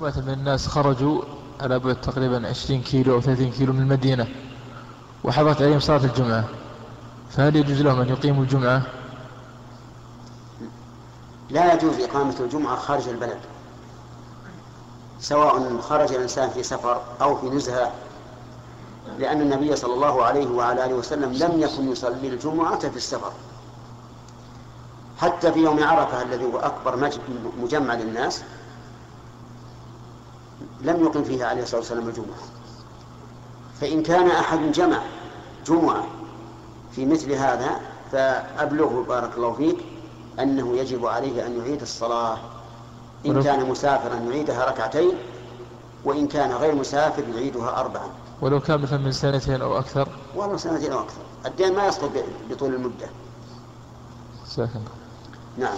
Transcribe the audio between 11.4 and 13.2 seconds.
لا يجوز إقامة الجمعة خارج